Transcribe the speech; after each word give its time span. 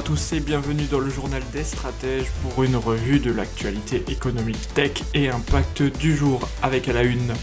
À 0.00 0.02
tous 0.02 0.32
et 0.32 0.40
bienvenue 0.40 0.86
dans 0.90 0.98
le 0.98 1.10
journal 1.10 1.42
des 1.52 1.62
stratèges 1.62 2.30
pour 2.42 2.64
une 2.64 2.74
revue 2.76 3.18
de 3.18 3.30
l'actualité 3.30 4.02
économique 4.08 4.72
tech 4.72 4.92
et 5.12 5.28
impact 5.28 5.82
du 5.82 6.16
jour 6.16 6.48
avec 6.62 6.88
à 6.88 6.94
la 6.94 7.02
une 7.02 7.34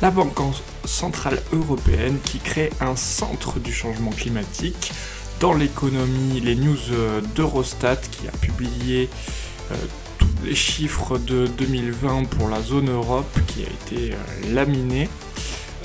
la 0.00 0.10
Banque 0.10 0.38
Centrale 0.86 1.38
Européenne 1.52 2.16
qui 2.24 2.38
crée 2.38 2.70
un 2.80 2.96
centre 2.96 3.60
du 3.60 3.74
changement 3.74 4.10
climatique. 4.10 4.90
Dans 5.38 5.52
l'économie, 5.52 6.40
les 6.40 6.54
news 6.54 6.78
d'Eurostat 7.36 7.96
qui 7.96 8.26
a 8.26 8.32
publié 8.38 9.10
euh, 9.70 9.74
tous 10.18 10.46
les 10.46 10.54
chiffres 10.54 11.18
de 11.18 11.46
2020 11.58 12.24
pour 12.24 12.48
la 12.48 12.62
zone 12.62 12.88
Europe 12.88 13.38
qui 13.48 13.64
a 13.64 13.66
été 13.66 14.14
euh, 14.14 14.54
laminé. 14.54 15.10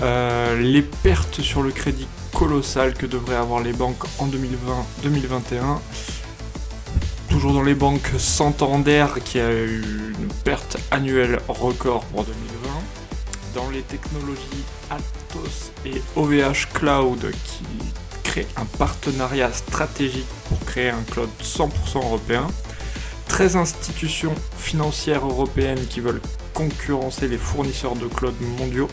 Euh, 0.02 0.58
les 0.58 0.84
pertes 0.84 1.42
sur 1.42 1.62
le 1.62 1.72
crédit 1.72 2.08
colossal 2.34 2.94
que 2.94 3.06
devraient 3.06 3.36
avoir 3.36 3.62
les 3.62 3.74
banques 3.74 4.04
en 4.20 4.28
2020-2021. 4.28 5.80
Toujours 7.30 7.54
dans 7.54 7.64
les 7.64 7.76
banques 7.76 8.12
Santander 8.18 9.08
qui 9.24 9.40
a 9.40 9.52
eu 9.52 10.14
une 10.20 10.28
perte 10.44 10.78
annuelle 10.92 11.40
record 11.48 12.04
pour 12.06 12.24
2020. 12.24 12.34
Dans 13.56 13.70
les 13.70 13.82
technologies 13.82 14.64
Atos 14.90 15.72
et 15.86 16.02
OVH 16.16 16.68
Cloud 16.74 17.32
qui 17.46 17.64
créent 18.24 18.48
un 18.58 18.66
partenariat 18.78 19.52
stratégique 19.52 20.28
pour 20.50 20.60
créer 20.66 20.90
un 20.90 21.04
cloud 21.04 21.30
100% 21.42 21.98
européen. 21.98 22.48
13 23.28 23.56
institutions 23.56 24.36
financières 24.58 25.26
européennes 25.26 25.86
qui 25.88 26.00
veulent 26.00 26.22
concurrencer 26.54 27.28
les 27.28 27.38
fournisseurs 27.38 27.96
de 27.96 28.06
cloud 28.06 28.36
mondiaux. 28.60 28.90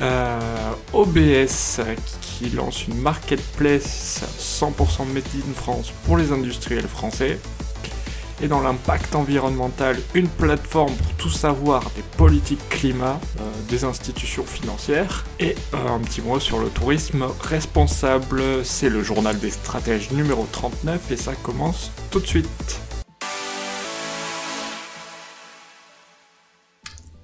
Euh, 0.00 0.72
OBS 0.92 1.80
qui 2.20 2.23
lance 2.54 2.86
une 2.86 3.00
marketplace 3.00 4.22
100% 4.38 5.06
made 5.12 5.22
in 5.36 5.54
France 5.54 5.92
pour 6.04 6.16
les 6.16 6.32
industriels 6.32 6.88
français. 6.88 7.38
Et 8.42 8.48
dans 8.48 8.60
l'impact 8.60 9.14
environnemental, 9.14 9.96
une 10.14 10.28
plateforme 10.28 10.92
pour 10.94 11.12
tout 11.14 11.30
savoir 11.30 11.82
des 11.96 12.02
politiques 12.16 12.68
climat 12.68 13.20
euh, 13.40 13.42
des 13.68 13.84
institutions 13.84 14.44
financières. 14.44 15.24
Et 15.38 15.54
euh, 15.72 15.88
un 15.88 16.00
petit 16.00 16.20
mot 16.20 16.40
sur 16.40 16.58
le 16.58 16.68
tourisme 16.68 17.26
responsable, 17.40 18.42
c'est 18.64 18.88
le 18.88 19.02
journal 19.02 19.38
des 19.38 19.50
stratèges 19.50 20.10
numéro 20.10 20.46
39 20.50 21.12
et 21.12 21.16
ça 21.16 21.32
commence 21.42 21.92
tout 22.10 22.20
de 22.20 22.26
suite. 22.26 22.83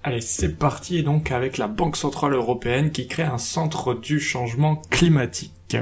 Allez, 0.02 0.22
c'est 0.22 0.56
parti 0.56 1.02
donc 1.02 1.30
avec 1.30 1.58
la 1.58 1.68
Banque 1.68 1.96
Centrale 1.96 2.32
Européenne 2.32 2.90
qui 2.90 3.06
crée 3.06 3.22
un 3.22 3.36
centre 3.36 3.92
du 3.92 4.18
changement 4.18 4.76
climatique. 4.88 5.76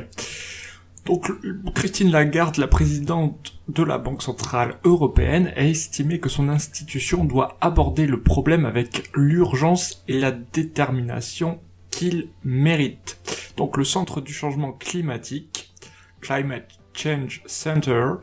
Donc 1.04 1.30
Christine 1.74 2.10
Lagarde, 2.10 2.56
la 2.56 2.66
présidente 2.66 3.54
de 3.68 3.84
la 3.84 3.98
Banque 3.98 4.22
Centrale 4.22 4.74
Européenne, 4.82 5.52
a 5.56 5.62
estimé 5.62 6.18
que 6.18 6.28
son 6.28 6.48
institution 6.48 7.24
doit 7.24 7.56
aborder 7.60 8.06
le 8.06 8.20
problème 8.20 8.66
avec 8.66 9.08
l'urgence 9.14 10.02
et 10.08 10.18
la 10.18 10.32
détermination 10.32 11.60
qu'il 11.90 12.28
mérite. 12.42 13.20
Donc 13.56 13.76
le 13.76 13.84
centre 13.84 14.20
du 14.20 14.32
changement 14.32 14.72
climatique, 14.72 15.72
Climate 16.20 16.68
Change 16.92 17.42
Center, 17.46 18.14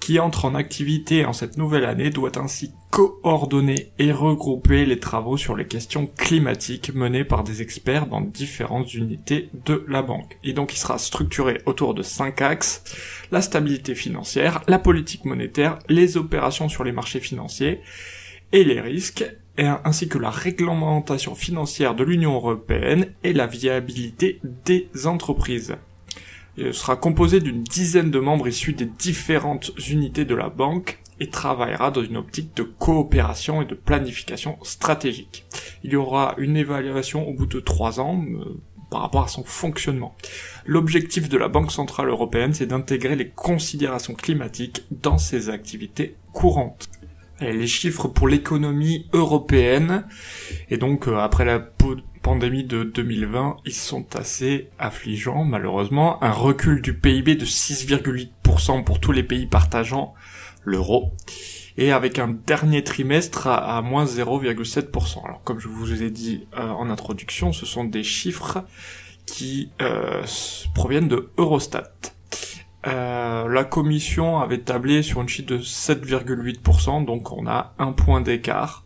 qui 0.00 0.18
entre 0.18 0.46
en 0.46 0.54
activité 0.54 1.26
en 1.26 1.34
cette 1.34 1.58
nouvelle 1.58 1.84
année 1.84 2.10
doit 2.10 2.38
ainsi 2.38 2.72
coordonner 2.94 3.90
et 3.98 4.12
regrouper 4.12 4.86
les 4.86 5.00
travaux 5.00 5.36
sur 5.36 5.56
les 5.56 5.66
questions 5.66 6.06
climatiques 6.06 6.94
menés 6.94 7.24
par 7.24 7.42
des 7.42 7.60
experts 7.60 8.06
dans 8.06 8.20
différentes 8.20 8.94
unités 8.94 9.50
de 9.66 9.84
la 9.88 10.00
banque. 10.00 10.38
Et 10.44 10.52
donc 10.52 10.72
il 10.72 10.76
sera 10.76 10.98
structuré 10.98 11.60
autour 11.66 11.94
de 11.94 12.04
cinq 12.04 12.40
axes, 12.40 12.84
la 13.32 13.42
stabilité 13.42 13.96
financière, 13.96 14.62
la 14.68 14.78
politique 14.78 15.24
monétaire, 15.24 15.80
les 15.88 16.16
opérations 16.16 16.68
sur 16.68 16.84
les 16.84 16.92
marchés 16.92 17.18
financiers 17.18 17.80
et 18.52 18.62
les 18.62 18.80
risques, 18.80 19.24
ainsi 19.58 20.06
que 20.06 20.18
la 20.18 20.30
réglementation 20.30 21.34
financière 21.34 21.96
de 21.96 22.04
l'Union 22.04 22.34
européenne 22.36 23.08
et 23.24 23.32
la 23.32 23.48
viabilité 23.48 24.38
des 24.64 24.88
entreprises. 25.04 25.74
Il 26.56 26.72
sera 26.72 26.94
composé 26.94 27.40
d'une 27.40 27.64
dizaine 27.64 28.12
de 28.12 28.20
membres 28.20 28.46
issus 28.46 28.72
des 28.72 28.86
différentes 28.86 29.72
unités 29.90 30.24
de 30.24 30.36
la 30.36 30.48
banque 30.48 31.00
et 31.20 31.28
travaillera 31.28 31.90
dans 31.90 32.02
une 32.02 32.16
optique 32.16 32.56
de 32.56 32.62
coopération 32.62 33.62
et 33.62 33.66
de 33.66 33.74
planification 33.74 34.58
stratégique. 34.62 35.44
Il 35.82 35.92
y 35.92 35.96
aura 35.96 36.34
une 36.38 36.56
évaluation 36.56 37.28
au 37.28 37.34
bout 37.34 37.46
de 37.46 37.60
trois 37.60 38.00
ans 38.00 38.24
euh, 38.24 38.60
par 38.90 39.02
rapport 39.02 39.24
à 39.24 39.28
son 39.28 39.44
fonctionnement. 39.44 40.14
L'objectif 40.66 41.28
de 41.28 41.36
la 41.36 41.48
Banque 41.48 41.72
Centrale 41.72 42.08
Européenne, 42.08 42.54
c'est 42.54 42.66
d'intégrer 42.66 43.16
les 43.16 43.28
considérations 43.28 44.14
climatiques 44.14 44.84
dans 44.90 45.18
ses 45.18 45.50
activités 45.50 46.16
courantes. 46.32 46.88
les 47.40 47.66
chiffres 47.66 48.08
pour 48.08 48.28
l'économie 48.28 49.06
européenne, 49.12 50.06
et 50.70 50.76
donc 50.76 51.08
euh, 51.08 51.16
après 51.18 51.44
la 51.44 51.58
pandémie 52.22 52.64
de 52.64 52.84
2020, 52.84 53.56
ils 53.66 53.72
sont 53.72 54.16
assez 54.16 54.68
affligeants 54.78 55.44
malheureusement. 55.44 56.22
Un 56.22 56.32
recul 56.32 56.80
du 56.80 56.94
PIB 56.94 57.34
de 57.34 57.44
6,8% 57.44 58.84
pour 58.84 59.00
tous 59.00 59.12
les 59.12 59.22
pays 59.22 59.46
partageant 59.46 60.14
l'euro. 60.64 61.12
Et 61.76 61.90
avec 61.90 62.18
un 62.18 62.28
dernier 62.28 62.84
trimestre 62.84 63.48
à, 63.48 63.82
moins 63.82 64.04
0,7%. 64.04 65.24
Alors 65.24 65.42
comme 65.42 65.58
je 65.58 65.68
vous 65.68 66.02
ai 66.02 66.10
dit 66.10 66.46
euh, 66.56 66.68
en 66.68 66.88
introduction, 66.88 67.52
ce 67.52 67.66
sont 67.66 67.84
des 67.84 68.04
chiffres 68.04 68.64
qui 69.26 69.70
euh, 69.82 70.22
proviennent 70.74 71.08
de 71.08 71.30
Eurostat. 71.36 71.90
Euh, 72.86 73.48
la 73.48 73.64
commission 73.64 74.40
avait 74.40 74.60
tablé 74.60 75.02
sur 75.02 75.20
une 75.20 75.28
chiffre 75.28 75.48
de 75.48 75.58
7,8%, 75.58 77.04
donc 77.06 77.32
on 77.32 77.46
a 77.46 77.74
un 77.78 77.92
point 77.92 78.20
d'écart 78.20 78.84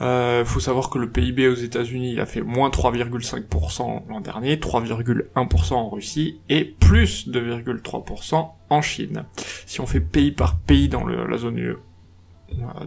il 0.00 0.04
euh, 0.04 0.44
faut 0.44 0.60
savoir 0.60 0.90
que 0.90 0.98
le 0.98 1.10
PIB 1.10 1.48
aux 1.48 1.54
États-Unis 1.54 2.20
a 2.20 2.26
fait 2.26 2.40
moins 2.40 2.68
3,5% 2.68 4.02
l'an 4.08 4.20
dernier, 4.20 4.56
3,1% 4.56 5.74
en 5.74 5.88
Russie 5.88 6.40
et 6.48 6.64
plus 6.64 7.28
2,3% 7.28 8.48
en 8.70 8.82
Chine. 8.82 9.24
Si 9.68 9.82
on 9.82 9.86
fait 9.86 10.00
pays 10.00 10.32
par 10.32 10.56
pays 10.56 10.88
dans 10.88 11.04
la 11.04 11.36
zone 11.36 11.58
euh, 11.58 11.76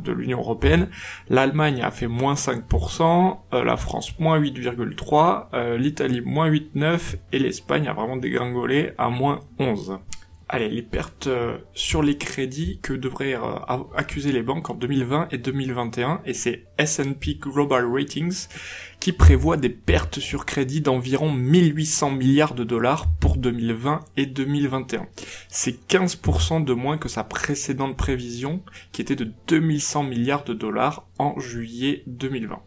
de 0.04 0.12
l'Union 0.12 0.40
européenne, 0.40 0.90
l'Allemagne 1.30 1.84
a 1.84 1.92
fait 1.92 2.08
moins 2.08 2.34
5%, 2.34 3.38
euh, 3.54 3.64
la 3.64 3.78
France 3.78 4.18
moins 4.18 4.40
8,3%, 4.42 5.78
l'Italie 5.78 6.22
moins 6.22 6.50
8,9% 6.50 7.18
et 7.34 7.38
l'Espagne 7.38 7.88
a 7.88 7.94
vraiment 7.94 8.18
dégringolé 8.18 8.94
à 8.98 9.10
moins 9.10 9.42
11% 9.60 10.00
allez, 10.52 10.70
les 10.70 10.82
pertes 10.82 11.28
euh, 11.28 11.58
sur 11.74 12.04
les 12.04 12.18
crédits 12.18 12.80
que 12.82 12.94
devraient 12.94 13.36
euh, 13.36 13.78
accuser 13.96 14.32
les 14.32 14.44
banques 14.44 14.70
en 14.70 14.76
2020 14.76 15.30
et 15.32 15.38
2021, 15.38 16.22
et 16.26 16.34
c'est 16.34 16.66
S&P 16.78 17.36
Global 17.36 17.86
Ratings 17.92 18.48
qui 19.00 19.14
prévoit 19.14 19.58
des 19.58 19.70
pertes 19.70 20.20
sur 20.20 20.46
crédit 20.46 20.82
d'environ 20.82 21.32
1800 21.32 22.12
milliards 22.12 22.54
de 22.54 22.64
dollars 22.64 23.08
pour 23.20 23.38
2020 23.38 24.02
et 24.18 24.26
2021. 24.28 25.08
C'est 25.48 25.88
15% 25.90 26.64
de 26.64 26.74
moins 26.74 26.98
que 26.98 27.10
sa 27.10 27.24
précédente 27.24 27.98
prévision, 27.98 28.62
qui 28.92 29.02
était 29.02 29.16
de 29.16 29.32
2100 29.48 30.04
milliards 30.04 30.44
de 30.44 30.54
dollars 30.54 31.08
en 31.18 31.40
juillet 31.40 32.04
2020. 32.08 32.62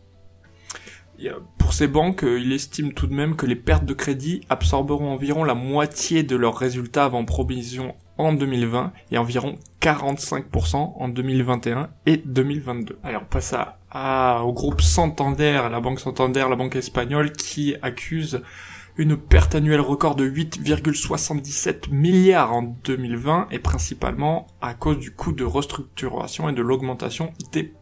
Pour 1.59 1.73
ces 1.73 1.87
banques, 1.87 2.25
euh, 2.25 2.41
il 2.41 2.53
estime 2.53 2.93
tout 2.93 3.07
de 3.07 3.15
même 3.15 3.37
que 3.37 3.47
les 3.47 3.57
pertes 3.57 3.84
de 3.84 3.95
crédit 3.95 4.43
absorberont 4.49 5.13
environ 5.13 5.45
la 5.45 5.55
moitié 5.55 6.22
de 6.22 6.37
leurs 6.37 6.57
résultats 6.57 7.05
avant 7.05 7.25
provision 7.25 7.95
en 8.19 8.33
2020 8.33 8.93
et 9.11 9.19
environ 9.19 9.57
45% 9.81 10.95
en 10.97 11.09
2021 11.09 11.91
et 12.07 12.16
2022. 12.19 12.99
Alors 13.03 13.22
on 13.22 13.27
passe 13.27 13.55
à, 13.91 14.45
au 14.45 14.53
groupe 14.53 14.81
Santander, 14.81 15.63
la 15.71 15.81
banque 15.81 16.01
Santander, 16.01 16.47
la 16.49 16.57
banque 16.57 16.77
espagnole 16.77 17.33
qui 17.33 17.75
accuse 17.83 18.43
une 18.97 19.17
perte 19.17 19.57
annuelle 19.57 19.81
record 19.81 20.15
de 20.15 20.28
8,77 20.28 21.91
milliards 21.91 22.53
en 22.53 22.63
2020 22.63 23.49
et 23.51 23.59
principalement 23.59 24.47
à 24.60 24.75
cause 24.75 24.99
du 24.99 25.10
coût 25.10 25.33
de 25.33 25.45
restructuration 25.45 26.49
et 26.49 26.53
de 26.53 26.63
l'augmentation 26.63 27.33
des 27.53 27.72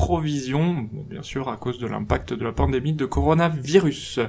provision, 0.00 0.88
bien 1.10 1.22
sûr 1.22 1.50
à 1.50 1.58
cause 1.58 1.78
de 1.78 1.86
l'impact 1.86 2.32
de 2.32 2.42
la 2.42 2.52
pandémie 2.52 2.94
de 2.94 3.04
coronavirus. 3.04 4.20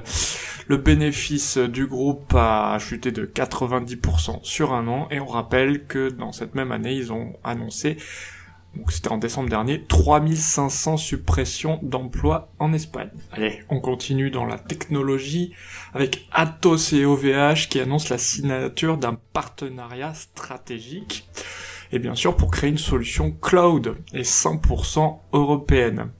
Le 0.68 0.76
bénéfice 0.76 1.56
du 1.56 1.86
groupe 1.86 2.34
a 2.34 2.78
chuté 2.78 3.10
de 3.10 3.24
90% 3.24 4.40
sur 4.42 4.74
un 4.74 4.86
an 4.86 5.08
et 5.10 5.18
on 5.18 5.26
rappelle 5.26 5.86
que 5.86 6.10
dans 6.10 6.30
cette 6.30 6.54
même 6.54 6.72
année 6.72 6.92
ils 6.92 7.10
ont 7.10 7.32
annoncé 7.42 7.96
donc 8.76 8.90
c'était 8.90 9.10
en 9.10 9.18
décembre 9.18 9.50
dernier, 9.50 9.82
3500 9.84 10.96
suppressions 10.96 11.78
d'emplois 11.82 12.50
en 12.58 12.72
Espagne. 12.72 13.10
Allez, 13.30 13.64
on 13.68 13.80
continue 13.80 14.30
dans 14.30 14.46
la 14.46 14.58
technologie 14.58 15.52
avec 15.92 16.26
Atos 16.32 16.94
et 16.94 17.04
OVH 17.04 17.68
qui 17.68 17.80
annoncent 17.80 18.08
la 18.10 18.18
signature 18.18 18.96
d'un 18.96 19.18
partenariat 19.34 20.14
stratégique. 20.14 21.28
Et 21.92 21.98
bien 21.98 22.14
sûr 22.14 22.36
pour 22.36 22.50
créer 22.50 22.70
une 22.70 22.78
solution 22.78 23.30
cloud 23.30 23.96
et 24.14 24.22
100% 24.22 25.18
européenne. 25.32 26.10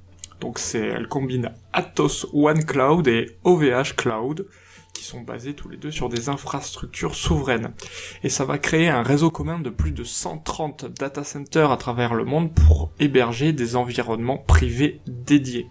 Donc 0.40 0.58
c'est, 0.58 0.86
elle 0.86 1.08
combine 1.08 1.52
Atos 1.72 2.26
One 2.32 2.64
Cloud 2.64 3.08
et 3.08 3.38
OVH 3.44 3.94
Cloud 3.96 4.46
qui 4.92 5.04
sont 5.04 5.22
basés 5.22 5.54
tous 5.54 5.68
les 5.68 5.78
deux 5.78 5.90
sur 5.90 6.10
des 6.10 6.28
infrastructures 6.28 7.14
souveraines. 7.14 7.72
Et 8.22 8.28
ça 8.28 8.44
va 8.44 8.58
créer 8.58 8.88
un 8.88 9.02
réseau 9.02 9.30
commun 9.30 9.58
de 9.58 9.70
plus 9.70 9.92
de 9.92 10.04
130 10.04 10.84
data 10.98 11.24
centers 11.24 11.70
à 11.70 11.76
travers 11.76 12.14
le 12.14 12.24
monde 12.24 12.52
pour 12.52 12.92
héberger 13.00 13.52
des 13.52 13.74
environnements 13.74 14.38
privés 14.38 15.00
dédiés 15.06 15.68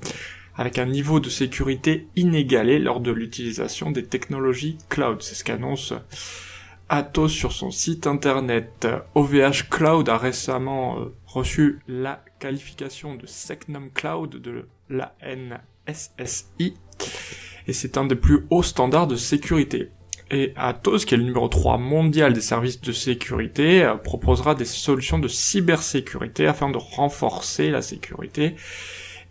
avec 0.55 0.79
un 0.79 0.85
niveau 0.85 1.19
de 1.19 1.29
sécurité 1.29 2.07
inégalé 2.15 2.79
lors 2.79 2.99
de 2.99 3.11
l'utilisation 3.11 3.91
des 3.91 4.05
technologies 4.05 4.77
cloud. 4.89 5.21
C'est 5.21 5.35
ce 5.35 5.43
qu'annonce 5.43 5.93
Atos 6.91 7.29
sur 7.29 7.53
son 7.53 7.71
site 7.71 8.05
internet. 8.05 8.85
OVH 9.15 9.69
Cloud 9.69 10.09
a 10.09 10.17
récemment 10.17 10.99
euh, 10.99 11.15
reçu 11.25 11.79
la 11.87 12.21
qualification 12.37 13.15
de 13.15 13.25
Secnum 13.25 13.89
Cloud 13.91 14.35
de 14.35 14.67
la 14.89 15.15
NSSI 15.23 16.75
et 17.65 17.73
c'est 17.73 17.97
un 17.97 18.03
des 18.03 18.17
plus 18.17 18.45
hauts 18.49 18.61
standards 18.61 19.07
de 19.07 19.15
sécurité. 19.15 19.89
Et 20.31 20.51
Atos, 20.57 21.05
qui 21.05 21.13
est 21.13 21.17
le 21.17 21.23
numéro 21.23 21.47
3 21.47 21.77
mondial 21.77 22.33
des 22.33 22.41
services 22.41 22.81
de 22.81 22.91
sécurité, 22.91 23.83
euh, 23.83 23.95
proposera 23.95 24.53
des 24.53 24.65
solutions 24.65 25.17
de 25.17 25.29
cybersécurité 25.29 26.45
afin 26.45 26.69
de 26.69 26.77
renforcer 26.77 27.71
la 27.71 27.81
sécurité 27.81 28.57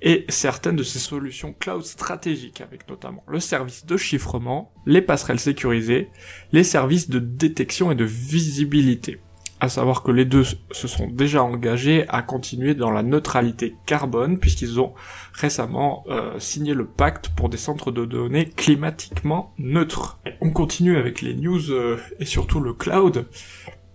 et 0.03 0.25
certaines 0.29 0.77
de 0.77 0.83
ces 0.83 0.99
solutions 0.99 1.55
cloud 1.59 1.85
stratégiques, 1.85 2.61
avec 2.61 2.89
notamment 2.89 3.25
le 3.29 3.41
service 3.41 3.87
de 3.87 3.97
chiffrement, 3.97 4.73
les 4.87 5.03
passerelles 5.03 5.41
sécurisées, 5.41 6.09
les 6.53 6.65
services 6.65 7.11
de 7.11 7.19
détection 7.19 7.91
et 7.91 7.95
de 7.95 8.05
visibilité 8.05 9.21
à 9.61 9.69
savoir 9.69 10.03
que 10.03 10.11
les 10.11 10.25
deux 10.25 10.45
se 10.45 10.89
sont 10.89 11.07
déjà 11.07 11.43
engagés 11.43 12.07
à 12.09 12.23
continuer 12.23 12.75
dans 12.75 12.91
la 12.91 13.03
neutralité 13.03 13.77
carbone 13.87 14.39
puisqu'ils 14.39 14.81
ont 14.81 14.95
récemment 15.33 16.05
euh, 16.09 16.39
signé 16.41 16.73
le 16.73 16.87
pacte 16.87 17.29
pour 17.37 17.51
des 17.51 17.59
centres 17.59 17.93
de 17.93 18.05
données 18.05 18.47
climatiquement 18.47 19.53
neutres. 19.59 20.19
on 20.41 20.51
continue 20.51 20.97
avec 20.97 21.21
les 21.21 21.35
news 21.35 21.71
euh, 21.71 21.99
et 22.19 22.25
surtout 22.25 22.61
le 22.61 22.73
cloud 22.73 23.27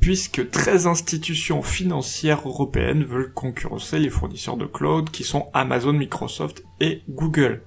puisque 0.06 0.52
13 0.52 0.86
institutions 0.86 1.64
financières 1.64 2.48
européennes 2.48 3.04
veulent 3.04 3.34
concurrencer 3.34 3.98
les 3.98 4.12
fournisseurs 4.12 4.56
de 4.56 4.68
cloud 4.68 5.10
qui 5.10 5.24
sont 5.24 5.48
Amazon, 5.52 5.94
Microsoft 5.94 6.64
et 6.80 7.02
Google. 7.10 7.64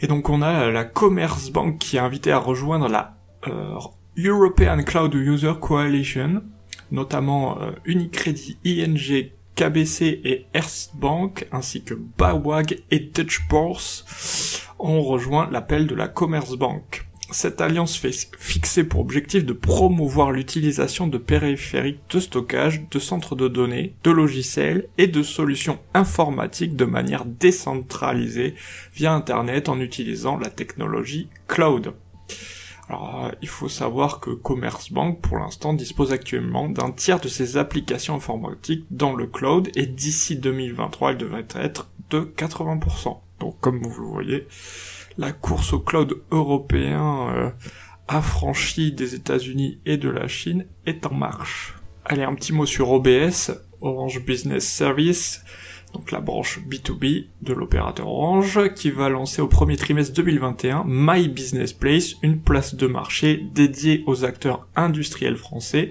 Et 0.00 0.08
donc 0.08 0.30
on 0.30 0.42
a 0.42 0.68
la 0.72 0.84
Commerce 0.84 1.50
Bank 1.50 1.78
qui 1.78 1.96
est 1.96 2.00
invitée 2.00 2.32
à 2.32 2.38
rejoindre 2.38 2.88
la 2.88 3.18
euh, 3.46 3.78
European 4.16 4.82
Cloud 4.82 5.14
User 5.14 5.52
Coalition 5.60 6.42
notamment 6.90 7.62
euh, 7.62 7.70
Unicredit, 7.84 8.58
ING, 8.64 9.30
KBC 9.54 10.20
et 10.24 10.46
Erst 10.54 10.96
Bank, 10.96 11.46
ainsi 11.52 11.84
que 11.84 11.94
Bawag 11.94 12.82
et 12.90 12.98
Dutch 12.98 13.46
ont 14.80 15.02
rejoint 15.02 15.48
l'appel 15.52 15.86
de 15.86 15.94
la 15.94 16.08
Commerce 16.08 16.56
Bank. 16.56 17.07
Cette 17.30 17.60
alliance 17.60 17.98
fait 17.98 18.30
fixer 18.38 18.84
pour 18.84 19.00
objectif 19.00 19.44
de 19.44 19.52
promouvoir 19.52 20.32
l'utilisation 20.32 21.06
de 21.06 21.18
périphériques 21.18 22.00
de 22.08 22.20
stockage, 22.20 22.88
de 22.90 22.98
centres 22.98 23.36
de 23.36 23.48
données, 23.48 23.94
de 24.02 24.10
logiciels 24.10 24.88
et 24.96 25.08
de 25.08 25.22
solutions 25.22 25.78
informatiques 25.92 26.74
de 26.74 26.86
manière 26.86 27.26
décentralisée 27.26 28.54
via 28.94 29.12
Internet 29.12 29.68
en 29.68 29.78
utilisant 29.78 30.38
la 30.38 30.48
technologie 30.48 31.28
cloud. 31.48 31.92
Alors, 32.88 33.26
euh, 33.26 33.30
il 33.42 33.48
faut 33.48 33.68
savoir 33.68 34.20
que 34.20 34.30
Commerzbank, 34.30 35.20
pour 35.20 35.36
l'instant, 35.36 35.74
dispose 35.74 36.12
actuellement 36.12 36.70
d'un 36.70 36.90
tiers 36.90 37.20
de 37.20 37.28
ses 37.28 37.58
applications 37.58 38.14
informatiques 38.14 38.86
dans 38.90 39.14
le 39.14 39.26
cloud, 39.26 39.68
et 39.76 39.84
d'ici 39.84 40.36
2023, 40.36 41.10
elle 41.10 41.18
devrait 41.18 41.46
être 41.54 41.90
de 42.08 42.20
80%. 42.20 43.18
Donc, 43.40 43.60
comme 43.60 43.82
vous 43.82 44.00
le 44.00 44.08
voyez, 44.08 44.46
la 45.18 45.32
course 45.32 45.72
au 45.74 45.80
cloud 45.80 46.22
européen 46.30 47.28
euh, 47.34 47.50
affranchi 48.06 48.92
des 48.92 49.14
États-Unis 49.14 49.80
et 49.84 49.98
de 49.98 50.08
la 50.08 50.28
Chine 50.28 50.66
est 50.86 51.04
en 51.04 51.12
marche. 51.12 51.74
Allez, 52.04 52.22
un 52.22 52.34
petit 52.34 52.54
mot 52.54 52.64
sur 52.64 52.90
OBS, 52.90 53.50
Orange 53.82 54.24
Business 54.24 54.66
Service 54.66 55.44
donc 55.94 56.10
la 56.10 56.20
branche 56.20 56.60
B2B 56.68 57.26
de 57.42 57.52
l'opérateur 57.52 58.08
Orange, 58.08 58.74
qui 58.74 58.90
va 58.90 59.08
lancer 59.08 59.40
au 59.40 59.48
premier 59.48 59.76
trimestre 59.76 60.14
2021 60.14 60.84
My 60.86 61.28
Business 61.28 61.72
Place, 61.72 62.14
une 62.22 62.40
place 62.40 62.74
de 62.74 62.86
marché 62.86 63.42
dédiée 63.54 64.04
aux 64.06 64.24
acteurs 64.24 64.68
industriels 64.76 65.36
français, 65.36 65.90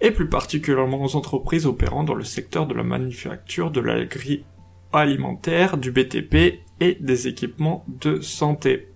et 0.00 0.10
plus 0.10 0.28
particulièrement 0.28 1.04
aux 1.04 1.16
entreprises 1.16 1.66
opérant 1.66 2.04
dans 2.04 2.14
le 2.14 2.24
secteur 2.24 2.66
de 2.66 2.74
la 2.74 2.82
manufacture, 2.82 3.70
de 3.70 3.80
l'agroalimentaire, 3.80 5.76
du 5.76 5.90
BTP 5.92 6.60
et 6.80 6.96
des 7.00 7.28
équipements 7.28 7.84
de 7.88 8.20
santé. 8.20 8.88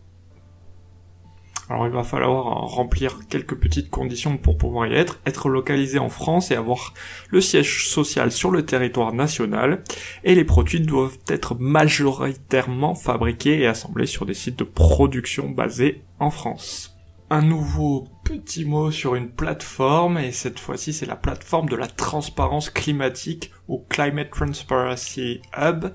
Alors 1.71 1.87
il 1.87 1.93
va 1.93 2.03
falloir 2.03 2.47
remplir 2.67 3.21
quelques 3.29 3.55
petites 3.55 3.91
conditions 3.91 4.37
pour 4.37 4.59
pouvoir 4.59 4.89
y 4.89 4.95
être, 4.95 5.21
être 5.25 5.49
localisé 5.49 6.01
en 6.01 6.09
France 6.09 6.51
et 6.51 6.57
avoir 6.57 6.95
le 7.29 7.41
siège 7.41 7.87
social 7.87 8.33
sur 8.33 8.51
le 8.51 8.67
territoire 8.67 9.13
national, 9.13 9.85
et 10.25 10.35
les 10.35 10.45
produits 10.45 10.81
doivent 10.81 11.19
être 11.29 11.55
majoritairement 11.55 12.97
fabriqués 12.97 13.61
et 13.61 13.69
assemblés 13.69 14.07
sur 14.07 14.27
des 14.27 14.35
sites 14.35 14.59
de 14.59 14.65
production 14.65 15.49
basés 15.49 16.03
en 16.19 16.33
France. 16.33 16.97
Un 17.31 17.43
nouveau 17.43 18.09
petit 18.25 18.65
mot 18.65 18.91
sur 18.91 19.15
une 19.15 19.31
plateforme, 19.31 20.19
et 20.19 20.33
cette 20.33 20.59
fois-ci 20.59 20.93
c'est 20.93 21.07
la 21.07 21.15
plateforme 21.15 21.69
de 21.69 21.77
la 21.77 21.87
transparence 21.87 22.69
climatique 22.69 23.53
au 23.69 23.79
Climate 23.89 24.31
Transparency 24.31 25.41
Hub. 25.57 25.93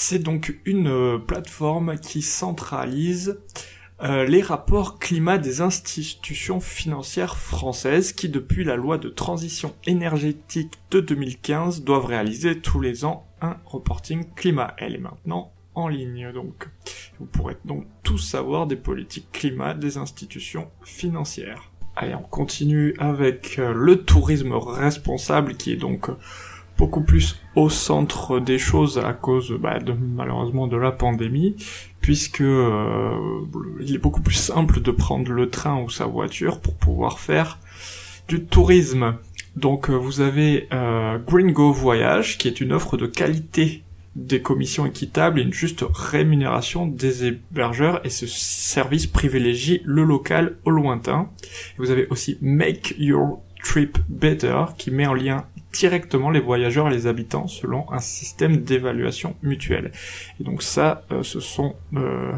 C'est 0.00 0.20
donc 0.20 0.56
une 0.64 1.20
plateforme 1.26 1.98
qui 1.98 2.22
centralise 2.22 3.40
euh, 4.00 4.24
les 4.26 4.42
rapports 4.42 5.00
climat 5.00 5.38
des 5.38 5.60
institutions 5.60 6.60
financières 6.60 7.36
françaises 7.36 8.12
qui, 8.12 8.28
depuis 8.28 8.62
la 8.62 8.76
loi 8.76 8.98
de 8.98 9.08
transition 9.08 9.74
énergétique 9.86 10.74
de 10.92 11.00
2015, 11.00 11.82
doivent 11.82 12.06
réaliser 12.06 12.60
tous 12.60 12.78
les 12.78 13.04
ans 13.04 13.26
un 13.42 13.56
reporting 13.64 14.24
climat. 14.36 14.72
Elle 14.78 14.94
est 14.94 14.98
maintenant 14.98 15.50
en 15.74 15.88
ligne, 15.88 16.30
donc 16.32 16.68
vous 17.18 17.26
pourrez 17.26 17.56
donc 17.64 17.84
tout 18.04 18.18
savoir 18.18 18.68
des 18.68 18.76
politiques 18.76 19.32
climat 19.32 19.74
des 19.74 19.96
institutions 19.96 20.70
financières. 20.84 21.72
Allez, 21.96 22.14
on 22.14 22.22
continue 22.22 22.94
avec 23.00 23.58
euh, 23.58 23.72
le 23.74 24.04
tourisme 24.04 24.52
responsable 24.52 25.56
qui 25.56 25.72
est 25.72 25.76
donc 25.76 26.08
beaucoup 26.78 27.02
plus 27.02 27.40
au 27.56 27.68
centre 27.68 28.38
des 28.38 28.58
choses 28.58 28.98
à 28.98 29.12
cause 29.12 29.52
bah, 29.60 29.80
de 29.80 29.92
malheureusement 29.92 30.68
de 30.68 30.76
la 30.76 30.92
pandémie 30.92 31.56
puisque 32.00 32.40
euh, 32.40 33.10
il 33.80 33.96
est 33.96 33.98
beaucoup 33.98 34.22
plus 34.22 34.36
simple 34.36 34.80
de 34.80 34.90
prendre 34.92 35.30
le 35.30 35.50
train 35.50 35.82
ou 35.82 35.90
sa 35.90 36.06
voiture 36.06 36.60
pour 36.60 36.74
pouvoir 36.74 37.18
faire 37.18 37.58
du 38.28 38.44
tourisme. 38.44 39.16
Donc 39.56 39.90
euh, 39.90 39.94
vous 39.94 40.20
avez 40.20 40.68
euh, 40.72 41.18
Green 41.18 41.52
Go 41.52 41.72
Voyage 41.72 42.38
qui 42.38 42.46
est 42.46 42.60
une 42.60 42.72
offre 42.72 42.96
de 42.96 43.06
qualité 43.06 43.82
des 44.14 44.40
commissions 44.40 44.86
équitables 44.86 45.40
et 45.40 45.42
une 45.42 45.52
juste 45.52 45.84
rémunération 45.92 46.86
des 46.86 47.26
hébergeurs 47.26 48.00
et 48.04 48.10
ce 48.10 48.26
service 48.26 49.06
privilégie 49.06 49.80
le 49.84 50.04
local 50.04 50.56
au 50.64 50.70
lointain. 50.70 51.28
vous 51.76 51.90
avez 51.90 52.06
aussi 52.08 52.38
Make 52.40 52.94
Your 52.98 53.40
Trip 53.62 53.98
Better 54.08 54.64
qui 54.76 54.90
met 54.90 55.06
en 55.06 55.14
lien 55.14 55.44
directement 55.72 56.30
les 56.30 56.40
voyageurs 56.40 56.88
et 56.88 56.90
les 56.90 57.06
habitants 57.06 57.46
selon 57.46 57.90
un 57.92 58.00
système 58.00 58.58
d'évaluation 58.58 59.36
mutuelle. 59.42 59.92
Et 60.40 60.44
donc 60.44 60.62
ça, 60.62 61.04
euh, 61.10 61.22
ce 61.22 61.40
sont 61.40 61.76
euh, 61.94 62.32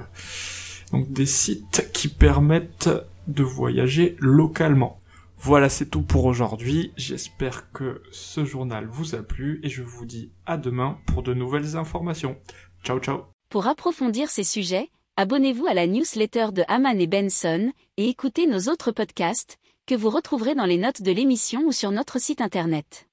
donc 0.92 1.10
des 1.12 1.26
sites 1.26 1.90
qui 1.92 2.08
permettent 2.08 2.90
de 3.28 3.42
voyager 3.42 4.16
localement. 4.18 5.00
Voilà, 5.42 5.70
c'est 5.70 5.86
tout 5.86 6.02
pour 6.02 6.26
aujourd'hui. 6.26 6.92
J'espère 6.96 7.72
que 7.72 8.02
ce 8.10 8.44
journal 8.44 8.86
vous 8.86 9.14
a 9.14 9.22
plu 9.22 9.60
et 9.62 9.70
je 9.70 9.82
vous 9.82 10.04
dis 10.04 10.30
à 10.44 10.58
demain 10.58 10.98
pour 11.06 11.22
de 11.22 11.32
nouvelles 11.32 11.76
informations. 11.76 12.36
Ciao 12.84 12.98
ciao. 12.98 13.22
Pour 13.48 13.66
approfondir 13.66 14.28
ces 14.28 14.44
sujets, 14.44 14.90
abonnez-vous 15.16 15.66
à 15.66 15.74
la 15.74 15.86
newsletter 15.86 16.48
de 16.52 16.62
Haman 16.68 17.00
et 17.00 17.06
Benson 17.06 17.72
et 17.96 18.08
écoutez 18.08 18.46
nos 18.46 18.70
autres 18.70 18.92
podcasts 18.92 19.58
que 19.86 19.94
vous 19.94 20.10
retrouverez 20.10 20.54
dans 20.54 20.66
les 20.66 20.78
notes 20.78 21.02
de 21.02 21.10
l'émission 21.10 21.62
ou 21.66 21.72
sur 21.72 21.90
notre 21.90 22.20
site 22.20 22.42
internet. 22.42 23.09